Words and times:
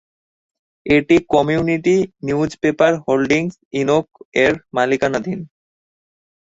এটি 0.85 1.15
community 1.33 1.95
newspaper 2.27 2.91
holdings 3.05 3.53
inc 3.81 4.05
এর 4.35 4.53
মালিকানাধীন। 4.75 5.39